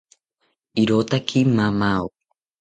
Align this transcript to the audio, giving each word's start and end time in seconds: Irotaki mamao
Irotaki 0.81 1.41
mamao 1.55 2.05